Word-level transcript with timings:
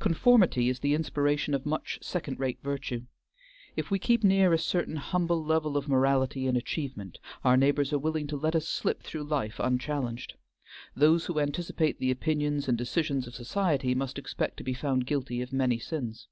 Conformity 0.00 0.68
is 0.68 0.80
the 0.80 0.94
inspiration 0.94 1.54
of 1.54 1.64
much 1.64 2.00
second 2.02 2.40
rate 2.40 2.58
virtue. 2.60 3.04
If 3.76 3.88
we 3.88 4.00
keep 4.00 4.24
near 4.24 4.52
a 4.52 4.58
certain 4.58 4.96
humble 4.96 5.44
level 5.44 5.76
of 5.76 5.86
morality 5.88 6.48
and 6.48 6.56
achievement, 6.56 7.18
our 7.44 7.56
neighbors 7.56 7.92
are 7.92 7.98
willing 8.00 8.26
to 8.26 8.36
let 8.36 8.56
us 8.56 8.66
slip 8.66 9.04
through 9.04 9.22
life 9.22 9.60
unchallenged. 9.60 10.34
Those 10.96 11.26
who 11.26 11.38
anticipate 11.38 12.00
the 12.00 12.10
opinions 12.10 12.66
and 12.66 12.76
decisions 12.76 13.28
of 13.28 13.36
society 13.36 13.94
must 13.94 14.18
expect 14.18 14.56
to 14.56 14.64
be 14.64 14.74
found 14.74 15.06
guilty 15.06 15.40
of 15.40 15.52
many 15.52 15.78
sins. 15.78 16.26